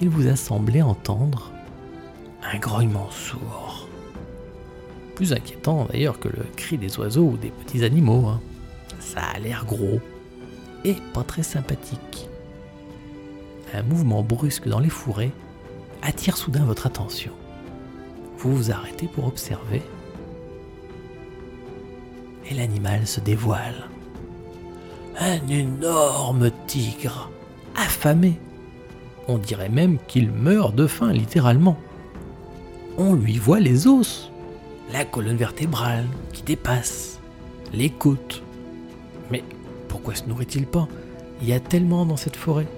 il 0.00 0.08
vous 0.08 0.28
a 0.28 0.34
semblé 0.34 0.80
entendre 0.80 1.52
un 2.42 2.58
grognement 2.58 3.10
sourd. 3.10 3.86
Plus 5.14 5.34
inquiétant 5.34 5.84
d'ailleurs 5.84 6.18
que 6.18 6.28
le 6.28 6.44
cri 6.56 6.78
des 6.78 6.98
oiseaux 6.98 7.30
ou 7.32 7.36
des 7.36 7.50
petits 7.50 7.84
animaux. 7.84 8.26
Hein. 8.26 8.40
Ça 8.98 9.20
a 9.20 9.38
l'air 9.38 9.66
gros 9.66 10.00
et 10.84 10.94
pas 11.12 11.22
très 11.22 11.42
sympathique. 11.42 12.28
Un 13.74 13.82
mouvement 13.82 14.22
brusque 14.22 14.68
dans 14.68 14.80
les 14.80 14.88
fourrés 14.88 15.32
attire 16.02 16.38
soudain 16.38 16.64
votre 16.64 16.86
attention. 16.86 17.32
Vous 18.46 18.54
vous 18.54 18.70
arrêtez 18.70 19.08
pour 19.08 19.26
observer 19.26 19.82
et 22.48 22.54
l'animal 22.54 23.04
se 23.04 23.18
dévoile. 23.18 23.88
Un 25.18 25.44
énorme 25.48 26.52
tigre, 26.68 27.28
affamé. 27.74 28.38
On 29.26 29.38
dirait 29.38 29.68
même 29.68 29.98
qu'il 30.06 30.30
meurt 30.30 30.76
de 30.76 30.86
faim 30.86 31.12
littéralement. 31.12 31.76
On 32.96 33.14
lui 33.14 33.36
voit 33.36 33.58
les 33.58 33.88
os, 33.88 34.30
la 34.92 35.04
colonne 35.04 35.36
vertébrale 35.36 36.06
qui 36.32 36.44
dépasse, 36.44 37.18
les 37.72 37.90
côtes. 37.90 38.44
Mais 39.32 39.42
pourquoi 39.88 40.14
se 40.14 40.26
nourrit-il 40.26 40.68
pas? 40.68 40.86
Il 41.42 41.48
y 41.48 41.52
a 41.52 41.58
tellement 41.58 42.06
dans 42.06 42.16
cette 42.16 42.36
forêt. 42.36 42.68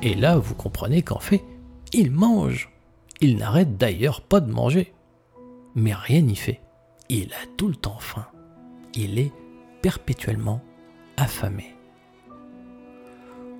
Et 0.00 0.14
là, 0.14 0.38
vous 0.38 0.54
comprenez 0.54 1.02
qu'en 1.02 1.20
fait, 1.20 1.44
il 1.92 2.10
mange. 2.10 2.73
Il 3.20 3.36
n'arrête 3.36 3.76
d'ailleurs 3.76 4.20
pas 4.20 4.40
de 4.40 4.52
manger. 4.52 4.92
Mais 5.74 5.94
rien 5.94 6.20
n'y 6.20 6.36
fait. 6.36 6.60
Il 7.08 7.32
a 7.32 7.46
tout 7.56 7.68
le 7.68 7.74
temps 7.74 7.98
faim. 7.98 8.26
Il 8.94 9.18
est 9.18 9.32
perpétuellement 9.82 10.62
affamé. 11.16 11.74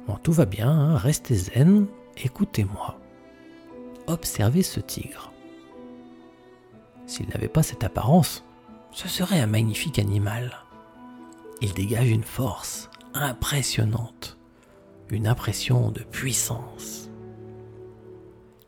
Bon, 0.06 0.16
tout 0.22 0.32
va 0.32 0.44
bien, 0.44 0.70
hein, 0.70 0.96
restez 0.96 1.34
zen, 1.34 1.86
écoutez-moi. 2.16 2.98
Observez 4.06 4.62
ce 4.62 4.80
tigre. 4.80 5.32
S'il 7.06 7.28
n'avait 7.28 7.48
pas 7.48 7.62
cette 7.62 7.84
apparence, 7.84 8.44
ce 8.92 9.08
serait 9.08 9.40
un 9.40 9.46
magnifique 9.46 9.98
animal. 9.98 10.58
Il 11.60 11.72
dégage 11.72 12.10
une 12.10 12.22
force 12.22 12.90
impressionnante, 13.14 14.38
une 15.10 15.26
impression 15.26 15.90
de 15.90 16.02
puissance. 16.02 17.10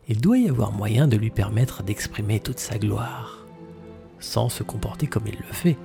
Il 0.09 0.21
doit 0.21 0.37
y 0.37 0.47
avoir 0.47 0.71
moyen 0.71 1.05
de 1.05 1.17
lui 1.17 1.29
permettre 1.29 1.83
d'exprimer 1.83 2.39
toute 2.39 2.59
sa 2.59 2.77
gloire, 2.77 3.45
sans 4.19 4.47
se 4.47 4.63
comporter 4.63 5.05
comme 5.05 5.27
il 5.27 5.35
le 5.35 5.51
fait, 5.53 5.77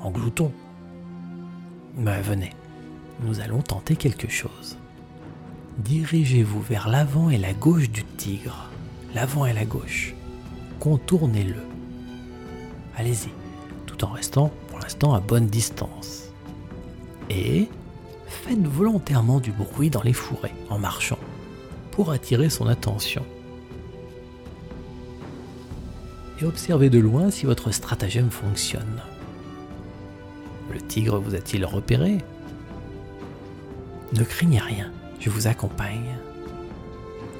en 0.00 0.10
glouton. 0.10 0.52
Mais 1.96 2.20
venez, 2.20 2.50
nous 3.22 3.40
allons 3.40 3.62
tenter 3.62 3.96
quelque 3.96 4.28
chose. 4.28 4.76
Dirigez-vous 5.78 6.60
vers 6.60 6.90
l'avant 6.90 7.30
et 7.30 7.38
la 7.38 7.54
gauche 7.54 7.88
du 7.88 8.04
tigre, 8.04 8.68
l'avant 9.14 9.46
et 9.46 9.54
la 9.54 9.64
gauche. 9.64 10.14
Contournez-le. 10.78 11.56
Allez-y, 12.94 13.30
tout 13.86 14.04
en 14.04 14.08
restant 14.08 14.52
pour 14.68 14.80
l'instant 14.80 15.14
à 15.14 15.20
bonne 15.20 15.46
distance. 15.46 16.30
Et 17.30 17.70
faites 18.26 18.66
volontairement 18.66 19.40
du 19.40 19.50
bruit 19.50 19.88
dans 19.88 20.02
les 20.02 20.12
fourrés 20.12 20.52
en 20.68 20.78
marchant 20.78 21.18
pour 21.90 22.10
attirer 22.10 22.50
son 22.50 22.66
attention. 22.66 23.24
Observez 26.44 26.90
de 26.90 26.98
loin 26.98 27.30
si 27.30 27.46
votre 27.46 27.70
stratagème 27.70 28.30
fonctionne. 28.30 29.00
Le 30.72 30.80
tigre 30.80 31.18
vous 31.18 31.34
a-t-il 31.34 31.64
repéré? 31.64 32.18
Ne 34.12 34.24
craignez 34.24 34.58
rien, 34.58 34.90
je 35.20 35.30
vous 35.30 35.46
accompagne. 35.46 36.16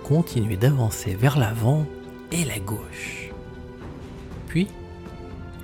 Continuez 0.05 0.57
d'avancer 0.57 1.15
vers 1.15 1.39
l'avant 1.39 1.85
et 2.31 2.45
la 2.45 2.59
gauche. 2.61 3.31
Puis, 4.47 4.69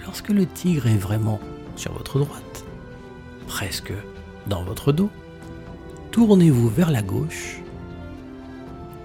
lorsque 0.05 0.31
le 0.31 0.47
tigre 0.47 0.87
est 0.87 0.97
vraiment 0.97 1.41
sur 1.77 1.93
votre 1.93 2.19
droite, 2.19 2.65
presque 3.47 3.93
dans 4.47 4.65
votre 4.65 4.93
dos, 4.93 5.11
tournez-vous 6.11 6.69
vers 6.69 6.91
la 6.91 7.03
gauche 7.03 7.61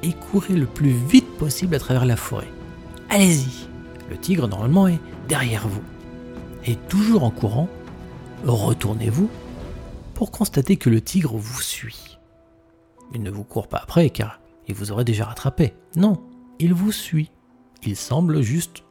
et 0.02 0.14
courez 0.14 0.56
le 0.56 0.66
plus 0.66 0.92
vite 0.92 1.30
possible 1.38 1.76
à 1.76 1.80
travers 1.80 2.06
la 2.06 2.16
forêt. 2.16 2.52
Allez-y, 3.10 3.68
le 4.14 4.20
tigre 4.20 4.48
normalement 4.48 4.88
est 4.88 5.00
derrière 5.28 5.68
vous. 5.68 5.82
et 6.66 6.76
toujours 6.76 7.24
en 7.24 7.32
courant, 7.32 7.68
retournez-vous 8.46 9.28
pour 10.14 10.30
constater 10.30 10.78
que 10.78 10.92
le 10.92 11.02
tigre 11.02 11.36
vous 11.36 11.62
suit. 11.62 12.20
Il 13.16 13.24
ne 13.24 13.32
vous 13.32 13.44
court 13.44 13.68
pas 13.68 13.80
après 13.80 14.12
car 14.12 14.40
il 14.68 14.76
vous 14.76 14.92
aurait 14.92 15.04
déjà 15.04 15.26
rattrapé. 15.26 15.74
Non, 15.96 16.22
il 16.60 16.76
vous 16.76 16.92
suit. 16.92 17.32
Il 17.82 17.96
semble 17.96 18.44
juste 18.44 18.84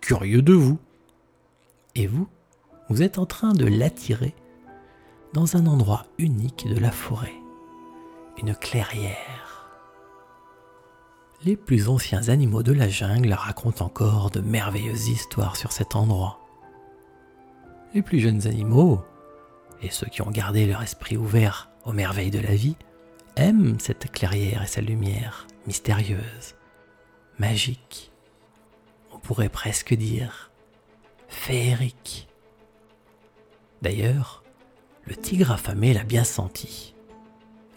curieux 0.00 0.40
de 0.40 0.54
vous. 0.54 0.78
Et 1.94 2.06
vous, 2.06 2.26
vous 2.88 3.02
êtes 3.02 3.18
en 3.18 3.26
train 3.26 3.52
de 3.52 3.66
l'attirer 3.66 4.34
dans 5.34 5.56
un 5.56 5.66
endroit 5.66 6.06
unique 6.16 6.66
de 6.66 6.80
la 6.80 6.90
forêt, 6.90 7.34
une 8.38 8.54
clairière. 8.54 9.49
Les 11.42 11.56
plus 11.56 11.88
anciens 11.88 12.28
animaux 12.28 12.62
de 12.62 12.72
la 12.72 12.90
jungle 12.90 13.32
racontent 13.32 13.86
encore 13.86 14.30
de 14.30 14.40
merveilleuses 14.40 15.08
histoires 15.08 15.56
sur 15.56 15.72
cet 15.72 15.96
endroit. 15.96 16.38
Les 17.94 18.02
plus 18.02 18.20
jeunes 18.20 18.46
animaux, 18.46 19.02
et 19.80 19.88
ceux 19.88 20.06
qui 20.06 20.20
ont 20.20 20.30
gardé 20.30 20.66
leur 20.66 20.82
esprit 20.82 21.16
ouvert 21.16 21.70
aux 21.86 21.94
merveilles 21.94 22.30
de 22.30 22.40
la 22.40 22.54
vie, 22.54 22.76
aiment 23.36 23.80
cette 23.80 24.12
clairière 24.12 24.64
et 24.64 24.66
sa 24.66 24.82
lumière 24.82 25.46
mystérieuse, 25.66 26.56
magique, 27.38 28.12
on 29.10 29.18
pourrait 29.18 29.48
presque 29.48 29.94
dire 29.94 30.50
féerique. 31.28 32.28
D'ailleurs, 33.80 34.44
le 35.06 35.16
tigre 35.16 35.52
affamé 35.52 35.94
l'a 35.94 36.04
bien 36.04 36.24
senti, 36.24 36.94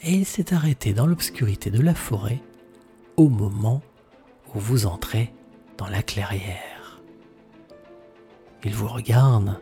et 0.01 0.11
il 0.11 0.25
s'est 0.25 0.53
arrêté 0.53 0.93
dans 0.93 1.05
l'obscurité 1.05 1.71
de 1.71 1.81
la 1.81 1.95
forêt 1.95 2.41
au 3.17 3.29
moment 3.29 3.81
où 4.53 4.59
vous 4.59 4.85
entrez 4.85 5.33
dans 5.77 5.87
la 5.87 6.01
clairière. 6.01 7.01
Il 8.63 8.73
vous 8.73 8.87
regarde, 8.87 9.59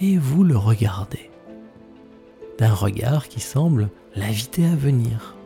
et 0.00 0.16
vous 0.16 0.44
le 0.44 0.56
regardez, 0.56 1.30
d'un 2.58 2.74
regard 2.74 3.28
qui 3.28 3.40
semble 3.40 3.90
l'inviter 4.16 4.66
à 4.66 4.74
venir, 4.74 5.36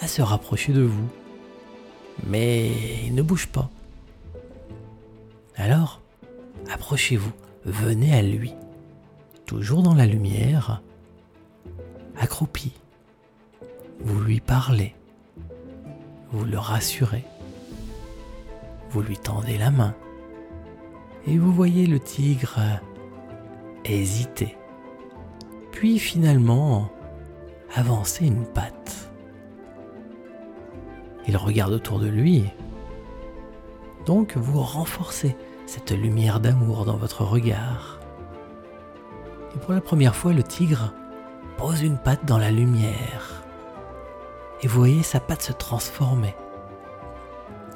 à 0.00 0.06
se 0.06 0.22
rapprocher 0.22 0.72
de 0.72 0.82
vous. 0.82 1.08
Mais 2.26 2.70
il 3.06 3.14
ne 3.14 3.22
bouge 3.22 3.46
pas. 3.46 3.70
Alors, 5.56 6.00
approchez-vous, 6.72 7.32
venez 7.64 8.14
à 8.14 8.22
lui 8.22 8.54
toujours 9.46 9.82
dans 9.82 9.94
la 9.94 10.06
lumière, 10.06 10.82
accroupi. 12.18 12.72
Vous 14.00 14.20
lui 14.20 14.40
parlez, 14.40 14.94
vous 16.32 16.44
le 16.44 16.58
rassurez, 16.58 17.24
vous 18.90 19.02
lui 19.02 19.16
tendez 19.16 19.58
la 19.58 19.70
main, 19.70 19.94
et 21.26 21.38
vous 21.38 21.52
voyez 21.52 21.86
le 21.86 21.98
tigre 21.98 22.58
hésiter, 23.84 24.56
puis 25.72 25.98
finalement 25.98 26.90
avancer 27.74 28.26
une 28.26 28.44
patte. 28.44 29.10
Il 31.26 31.36
regarde 31.36 31.72
autour 31.72 31.98
de 31.98 32.08
lui, 32.08 32.44
donc 34.06 34.36
vous 34.36 34.60
renforcez 34.60 35.36
cette 35.66 35.90
lumière 35.90 36.40
d'amour 36.40 36.86
dans 36.86 36.96
votre 36.96 37.24
regard. 37.24 38.00
Et 39.54 39.58
pour 39.58 39.72
la 39.72 39.80
première 39.80 40.16
fois, 40.16 40.32
le 40.32 40.42
tigre 40.42 40.94
pose 41.58 41.82
une 41.82 41.98
patte 41.98 42.24
dans 42.24 42.38
la 42.38 42.50
lumière. 42.50 43.37
Et 44.62 44.68
vous 44.68 44.78
voyez 44.78 45.02
sa 45.02 45.20
patte 45.20 45.42
se 45.42 45.52
transformer. 45.52 46.34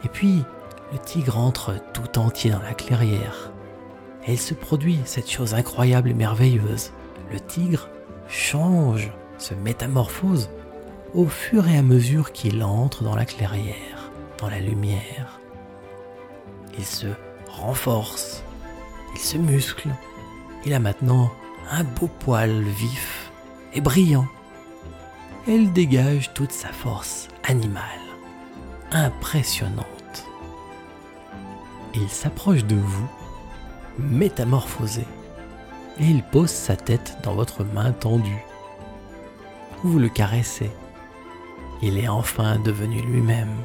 Et 0.04 0.08
puis, 0.08 0.44
le 0.92 0.98
tigre 0.98 1.38
entre 1.38 1.74
tout 1.92 2.18
entier 2.18 2.50
dans 2.50 2.62
la 2.62 2.74
clairière. 2.74 3.52
Et 4.26 4.32
il 4.32 4.38
se 4.38 4.54
produit 4.54 5.00
cette 5.04 5.30
chose 5.30 5.54
incroyable 5.54 6.10
et 6.10 6.14
merveilleuse. 6.14 6.92
Le 7.30 7.40
tigre 7.40 7.88
change, 8.28 9.12
se 9.42 9.54
métamorphose 9.54 10.50
au 11.14 11.26
fur 11.26 11.68
et 11.68 11.76
à 11.76 11.82
mesure 11.82 12.32
qu'il 12.32 12.62
entre 12.62 13.02
dans 13.02 13.16
la 13.16 13.24
clairière, 13.24 14.10
dans 14.38 14.48
la 14.48 14.60
lumière. 14.60 15.40
Il 16.78 16.84
se 16.84 17.08
renforce, 17.48 18.44
il 19.14 19.20
se 19.20 19.36
muscle. 19.36 19.88
Il 20.64 20.72
a 20.72 20.78
maintenant 20.78 21.30
un 21.70 21.84
beau 21.84 22.08
poil 22.20 22.62
vif 22.62 23.32
et 23.74 23.80
brillant. 23.80 24.26
Elle 25.48 25.72
dégage 25.72 26.32
toute 26.34 26.52
sa 26.52 26.68
force 26.68 27.26
animale, 27.42 27.82
impressionnante. 28.92 30.24
Il 31.96 32.08
s'approche 32.08 32.64
de 32.64 32.76
vous, 32.76 33.10
métamorphosé, 33.98 35.04
et 35.98 36.04
il 36.04 36.22
pose 36.22 36.50
sa 36.50 36.76
tête 36.76 37.18
dans 37.24 37.34
votre 37.34 37.64
main 37.64 37.90
tendue. 37.90 38.44
Vous 39.82 39.98
le 39.98 40.08
caressez. 40.08 40.70
Il 41.82 41.98
est 41.98 42.06
enfin 42.06 42.60
devenu 42.60 43.02
lui-même. 43.02 43.56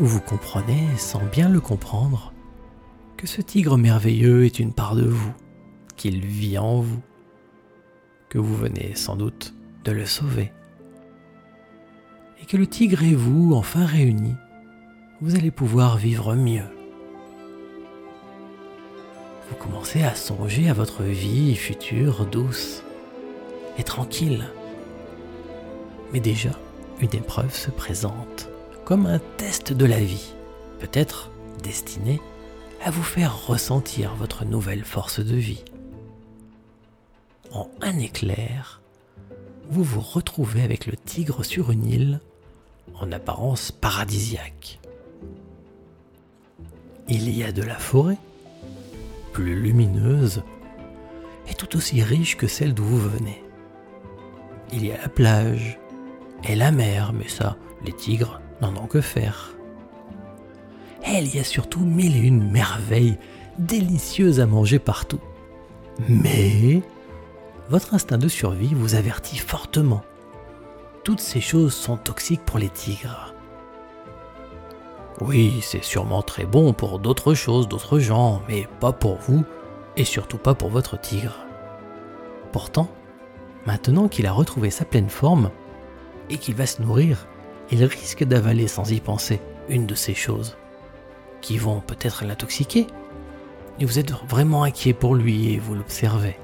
Vous 0.00 0.20
comprenez, 0.20 0.88
sans 0.96 1.22
bien 1.22 1.48
le 1.48 1.60
comprendre, 1.60 2.32
que 3.16 3.28
ce 3.28 3.42
tigre 3.42 3.78
merveilleux 3.78 4.44
est 4.44 4.58
une 4.58 4.72
part 4.72 4.96
de 4.96 5.06
vous, 5.06 5.32
qu'il 5.96 6.26
vit 6.26 6.58
en 6.58 6.80
vous, 6.80 7.00
que 8.32 8.38
vous 8.38 8.56
venez 8.56 8.94
sans 8.94 9.14
doute 9.14 9.52
de 9.84 9.92
le 9.92 10.06
sauver, 10.06 10.52
et 12.40 12.46
que 12.46 12.56
le 12.56 12.66
tigre 12.66 13.02
et 13.02 13.14
vous, 13.14 13.52
enfin 13.52 13.84
réunis, 13.84 14.36
vous 15.20 15.36
allez 15.36 15.50
pouvoir 15.50 15.98
vivre 15.98 16.34
mieux. 16.34 16.64
Vous 19.50 19.56
commencez 19.56 20.02
à 20.02 20.14
songer 20.14 20.70
à 20.70 20.72
votre 20.72 21.02
vie 21.02 21.54
future 21.56 22.24
douce 22.24 22.82
et 23.76 23.82
tranquille. 23.82 24.46
Mais 26.14 26.20
déjà, 26.20 26.52
une 27.02 27.14
épreuve 27.14 27.54
se 27.54 27.70
présente, 27.70 28.48
comme 28.86 29.04
un 29.04 29.20
test 29.36 29.74
de 29.74 29.84
la 29.84 30.00
vie, 30.00 30.32
peut-être 30.78 31.30
destiné 31.62 32.18
à 32.82 32.90
vous 32.90 33.02
faire 33.02 33.46
ressentir 33.46 34.14
votre 34.14 34.46
nouvelle 34.46 34.84
force 34.84 35.20
de 35.20 35.36
vie. 35.36 35.64
En 37.52 37.68
un 37.80 37.98
éclair, 37.98 38.80
vous 39.70 39.82
vous 39.82 40.00
retrouvez 40.00 40.62
avec 40.62 40.86
le 40.86 40.96
tigre 40.96 41.44
sur 41.44 41.70
une 41.70 41.86
île 41.86 42.20
en 42.94 43.12
apparence 43.12 43.72
paradisiaque. 43.72 44.80
Il 47.08 47.28
y 47.30 47.44
a 47.44 47.52
de 47.52 47.62
la 47.62 47.76
forêt, 47.76 48.18
plus 49.32 49.60
lumineuse 49.60 50.42
et 51.48 51.54
tout 51.54 51.76
aussi 51.76 52.02
riche 52.02 52.36
que 52.36 52.46
celle 52.46 52.74
d'où 52.74 52.84
vous 52.84 53.08
venez. 53.10 53.42
Il 54.72 54.86
y 54.86 54.92
a 54.92 55.00
la 55.00 55.08
plage 55.08 55.78
et 56.48 56.54
la 56.54 56.70
mer, 56.70 57.12
mais 57.12 57.28
ça, 57.28 57.56
les 57.84 57.92
tigres 57.92 58.40
n'en 58.60 58.74
ont 58.76 58.86
que 58.86 59.00
faire 59.00 59.52
il 61.20 61.34
y 61.34 61.38
a 61.38 61.44
surtout 61.44 61.80
mille 61.80 62.16
et 62.16 62.26
une 62.26 62.50
merveilles 62.50 63.18
délicieuses 63.58 64.40
à 64.40 64.46
manger 64.46 64.78
partout. 64.78 65.20
Mais 66.08 66.82
votre 67.72 67.94
instinct 67.94 68.18
de 68.18 68.28
survie 68.28 68.74
vous 68.74 68.96
avertit 68.96 69.38
fortement. 69.38 70.04
Toutes 71.04 71.20
ces 71.20 71.40
choses 71.40 71.72
sont 71.72 71.96
toxiques 71.96 72.44
pour 72.44 72.58
les 72.58 72.68
tigres. 72.68 73.32
Oui, 75.22 75.60
c'est 75.62 75.82
sûrement 75.82 76.20
très 76.20 76.44
bon 76.44 76.74
pour 76.74 76.98
d'autres 76.98 77.32
choses, 77.32 77.68
d'autres 77.68 77.98
gens, 77.98 78.42
mais 78.46 78.68
pas 78.78 78.92
pour 78.92 79.16
vous, 79.16 79.42
et 79.96 80.04
surtout 80.04 80.36
pas 80.36 80.54
pour 80.54 80.68
votre 80.68 81.00
tigre. 81.00 81.46
Pourtant, 82.52 82.90
maintenant 83.64 84.06
qu'il 84.06 84.26
a 84.26 84.32
retrouvé 84.32 84.68
sa 84.68 84.84
pleine 84.84 85.08
forme, 85.08 85.50
et 86.28 86.36
qu'il 86.36 86.54
va 86.54 86.66
se 86.66 86.82
nourrir, 86.82 87.26
il 87.70 87.82
risque 87.84 88.22
d'avaler 88.24 88.68
sans 88.68 88.92
y 88.92 89.00
penser 89.00 89.40
une 89.70 89.86
de 89.86 89.94
ces 89.94 90.14
choses 90.14 90.58
qui 91.40 91.56
vont 91.56 91.80
peut-être 91.80 92.26
l'intoxiquer. 92.26 92.86
Et 93.80 93.86
vous 93.86 93.98
êtes 93.98 94.12
vraiment 94.28 94.62
inquiet 94.62 94.92
pour 94.92 95.14
lui 95.14 95.54
et 95.54 95.58
vous 95.58 95.74
l'observez, 95.74 96.36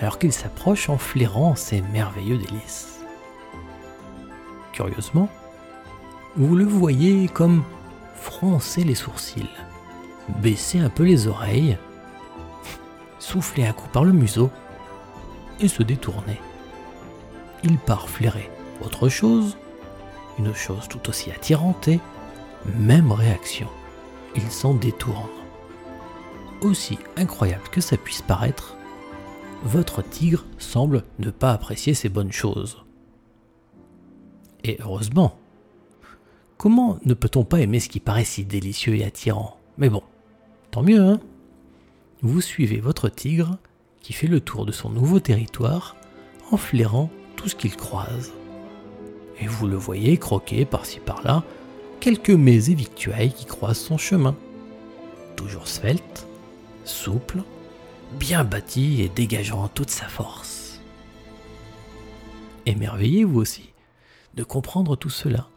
alors 0.00 0.18
qu'il 0.18 0.32
s'approche 0.32 0.88
en 0.88 0.98
flairant 0.98 1.54
ses 1.54 1.82
merveilleux 1.82 2.38
délices. 2.38 3.00
Curieusement, 4.72 5.28
vous 6.36 6.56
le 6.56 6.64
voyez 6.64 7.28
comme 7.28 7.62
froncer 8.14 8.82
les 8.84 8.94
sourcils, 8.94 9.50
baisser 10.40 10.78
un 10.78 10.88
peu 10.88 11.04
les 11.04 11.26
oreilles, 11.26 11.76
souffler 13.18 13.66
un 13.66 13.72
coup 13.72 13.88
par 13.88 14.04
le 14.04 14.12
museau 14.12 14.50
et 15.60 15.68
se 15.68 15.82
détourner. 15.82 16.40
Il 17.62 17.76
part 17.76 18.08
flairer 18.08 18.50
autre 18.82 19.08
chose, 19.08 19.58
une 20.38 20.54
chose 20.54 20.88
tout 20.88 21.10
aussi 21.10 21.30
attirante 21.30 21.88
et 21.88 22.00
même 22.78 23.12
réaction 23.12 23.68
il 24.36 24.50
s'en 24.50 24.74
détourne. 24.74 25.28
Aussi 26.60 26.98
incroyable 27.16 27.68
que 27.70 27.80
ça 27.80 27.96
puisse 27.96 28.22
paraître, 28.22 28.76
votre 29.62 30.02
tigre 30.02 30.44
semble 30.58 31.04
ne 31.18 31.30
pas 31.30 31.52
apprécier 31.52 31.94
ces 31.94 32.08
bonnes 32.08 32.32
choses. 32.32 32.84
Et 34.64 34.78
heureusement. 34.80 35.36
Comment 36.56 36.98
ne 37.04 37.14
peut-on 37.14 37.44
pas 37.44 37.60
aimer 37.60 37.80
ce 37.80 37.88
qui 37.88 38.00
paraît 38.00 38.24
si 38.24 38.44
délicieux 38.44 38.94
et 38.96 39.04
attirant? 39.04 39.58
Mais 39.78 39.88
bon, 39.88 40.02
Tant 40.70 40.84
mieux, 40.84 41.00
hein 41.00 41.18
Vous 42.22 42.40
suivez 42.40 42.78
votre 42.78 43.08
tigre 43.08 43.58
qui 44.02 44.12
fait 44.12 44.28
le 44.28 44.40
tour 44.40 44.66
de 44.66 44.72
son 44.72 44.88
nouveau 44.88 45.18
territoire 45.18 45.96
en 46.52 46.56
flairant 46.56 47.10
tout 47.34 47.48
ce 47.48 47.56
qu'il 47.56 47.74
croise. 47.74 48.32
Et 49.40 49.48
vous 49.48 49.66
le 49.66 49.76
voyez 49.76 50.16
croquer 50.16 50.64
par-ci 50.64 51.00
par-là 51.00 51.42
quelques 51.98 52.30
mets 52.30 52.70
et 52.70 52.74
victuailles 52.74 53.32
qui 53.32 53.46
croisent 53.46 53.80
son 53.80 53.98
chemin. 53.98 54.36
Toujours 55.34 55.66
svelte, 55.66 56.28
souple, 56.84 57.42
bien 58.18 58.44
bâti 58.44 59.02
et 59.02 59.08
dégageant 59.08 59.68
toute 59.68 59.90
sa 59.90 60.06
force. 60.06 60.80
Émerveillez 62.66 63.24
vous 63.24 63.40
aussi 63.40 63.72
de 64.34 64.44
comprendre 64.44 64.96
tout 64.96 65.10
cela. 65.10 65.48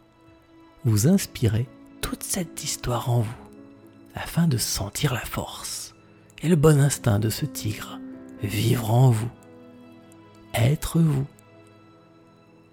Vous 0.84 1.08
inspirez 1.08 1.66
toute 2.00 2.22
cette 2.22 2.62
histoire 2.64 3.10
en 3.10 3.20
vous, 3.20 3.48
afin 4.14 4.46
de 4.46 4.58
sentir 4.58 5.14
la 5.14 5.24
force 5.24 5.94
et 6.42 6.48
le 6.48 6.56
bon 6.56 6.80
instinct 6.80 7.18
de 7.18 7.30
ce 7.30 7.46
tigre 7.46 7.98
vivre 8.42 8.92
en 8.92 9.10
vous, 9.10 9.30
être 10.52 11.00
vous. 11.00 11.26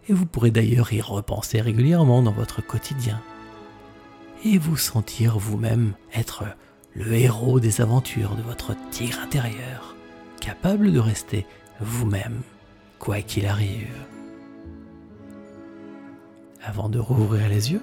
Et 0.09 0.13
vous 0.13 0.25
pourrez 0.25 0.51
d'ailleurs 0.51 0.91
y 0.91 1.01
repenser 1.01 1.61
régulièrement 1.61 2.21
dans 2.21 2.31
votre 2.31 2.61
quotidien 2.61 3.21
et 4.43 4.57
vous 4.57 4.77
sentir 4.77 5.37
vous-même 5.37 5.93
être 6.13 6.45
le 6.93 7.13
héros 7.13 7.59
des 7.59 7.81
aventures 7.81 8.35
de 8.35 8.41
votre 8.41 8.75
tigre 8.89 9.19
intérieur, 9.19 9.95
capable 10.39 10.91
de 10.91 10.99
rester 10.99 11.45
vous-même, 11.79 12.41
quoi 12.99 13.21
qu'il 13.21 13.45
arrive. 13.45 13.93
Avant 16.63 16.89
de 16.89 16.99
rouvrir 16.99 17.47
les 17.49 17.71
yeux, 17.71 17.81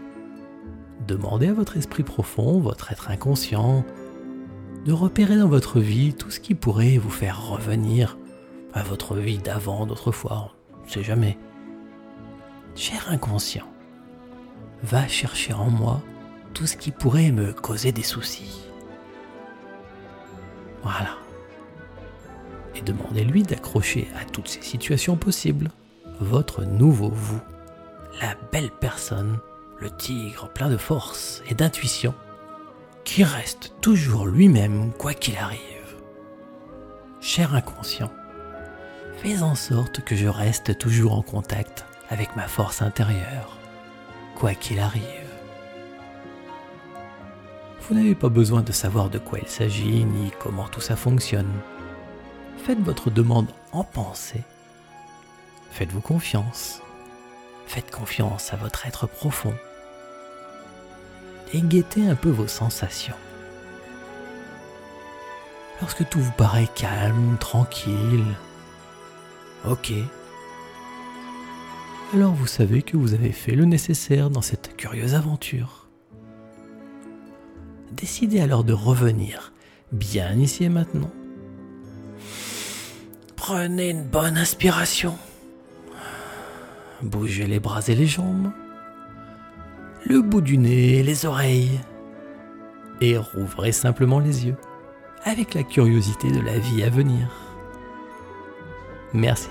demandez 1.07 1.49
à 1.49 1.55
votre 1.55 1.77
esprit 1.77 2.03
profond, 2.03 2.61
votre 2.61 2.93
être 2.93 3.11
inconscient, 3.11 3.85
de 4.85 4.93
repérer 4.93 5.37
dans 5.37 5.49
votre 5.49 5.81
vie 5.81 6.15
tout 6.15 6.31
ce 6.31 6.41
qui 6.41 6.55
pourrait 6.55 6.99
vous 6.99 7.11
faire 7.11 7.49
revenir 7.49 8.19
à 8.75 8.83
votre 8.83 9.17
vie 9.17 9.39
d'avant, 9.39 9.87
d'autrefois, 9.87 10.55
on 10.81 10.85
ne 10.85 10.91
sait 10.91 11.03
jamais. 11.03 11.39
Cher 12.75 13.07
inconscient, 13.11 13.67
va 14.83 15.09
chercher 15.09 15.55
en 15.55 15.71
moi 15.71 16.01
tout 16.55 16.67
ce 16.67 16.77
qui 16.77 16.93
pourrait 16.93 17.33
me 17.33 17.53
causer 17.53 17.91
des 17.91 18.03
soucis. 18.03 18.68
Voilà. 20.83 21.17
Et 22.75 22.81
demandez-lui 22.81 23.43
d'accrocher 23.43 24.09
à 24.21 24.25
toutes 24.25 24.49
ces 24.49 24.63
situations 24.63 25.17
possibles 25.17 25.71
votre 26.21 26.65
nouveau 26.65 27.11
vous, 27.11 27.41
la 28.21 28.35
belle 28.53 28.71
personne, 28.71 29.39
le 29.79 29.91
tigre 29.91 30.49
plein 30.49 30.69
de 30.69 30.77
force 30.77 31.43
et 31.49 31.55
d'intuition, 31.55 32.15
qui 33.05 33.25
reste 33.25 33.75
toujours 33.81 34.27
lui-même 34.27 34.93
quoi 34.93 35.15
qu'il 35.15 35.37
arrive. 35.37 35.61
Cher 37.21 37.55
inconscient, 37.55 38.11
fais 39.17 39.43
en 39.43 39.55
sorte 39.55 40.01
que 40.05 40.17
je 40.17 40.29
reste 40.29 40.79
toujours 40.79 41.15
en 41.15 41.23
contact 41.23 41.85
avec 42.11 42.35
ma 42.37 42.49
force 42.49 42.83
intérieure, 42.83 43.59
quoi 44.35 44.55
qu'il 44.55 44.79
arrive. 44.79 45.28
Vous 47.89 47.95
n'avez 47.95 48.15
pas 48.15 48.29
besoin 48.29 48.61
de 48.61 48.71
savoir 48.71 49.09
de 49.09 49.19
quoi 49.19 49.39
il 49.39 49.49
s'agit 49.49 50.05
ni 50.05 50.31
comment 50.39 50.69
tout 50.69 50.83
ça 50.83 50.95
fonctionne. 50.95 51.51
Faites 52.59 52.81
votre 52.81 53.11
demande 53.11 53.49
en 53.73 53.83
pensée. 53.83 54.43
Faites-vous 55.71 56.03
confiance. 56.03 56.83
Faites 57.67 57.91
confiance 57.91 58.53
à 58.53 58.57
votre 58.57 58.87
être 58.87 59.07
profond. 59.07 59.55
Et 61.55 61.63
guettez 61.63 62.07
un 62.07 62.15
peu 62.15 62.29
vos 62.29 62.47
sensations. 62.47 63.17
Lorsque 65.81 66.07
tout 66.11 66.21
vous 66.21 66.33
paraît 66.33 66.69
calme, 66.75 67.39
tranquille, 67.41 68.37
ok, 69.67 69.93
alors 72.15 72.33
vous 72.33 72.47
savez 72.47 72.83
que 72.83 72.97
vous 72.97 73.15
avez 73.15 73.33
fait 73.33 73.53
le 73.53 73.65
nécessaire 73.65 74.29
dans 74.29 74.43
cette 74.43 74.77
curieuse 74.77 75.15
aventure 75.15 75.88
décidez 77.93 78.41
alors 78.41 78.65
de 78.65 78.73
revenir 78.73 79.53
bien 79.93 80.33
ici 80.35 80.65
et 80.65 80.69
maintenant. 80.69 81.11
Prenez 83.37 83.91
une 83.91 84.05
bonne 84.05 84.37
inspiration. 84.37 85.17
Bougez 87.03 87.47
les 87.47 87.61
bras 87.61 87.81
et 87.87 87.95
les 87.95 88.07
jambes, 88.07 88.51
le 90.05 90.21
bout 90.21 90.41
du 90.41 90.59
nez 90.59 90.99
et 90.99 91.03
les 91.03 91.27
oreilles, 91.27 91.81
et 93.01 93.17
rouvrez 93.17 93.71
simplement 93.71 94.19
les 94.19 94.47
yeux 94.47 94.57
avec 95.25 95.55
la 95.55 95.63
curiosité 95.63 96.31
de 96.31 96.41
la 96.41 96.59
vie 96.59 96.83
à 96.83 96.91
venir. 96.91 97.29
Merci. 99.13 99.49